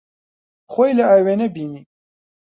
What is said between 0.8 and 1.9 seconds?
لە ئاوێنە بینی.